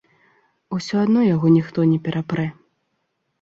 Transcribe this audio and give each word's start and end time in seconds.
Усё 0.77 0.95
адно 1.05 1.21
яго 1.35 1.51
ніхто 1.57 1.85
не 1.91 1.99
перапрэ. 2.09 2.47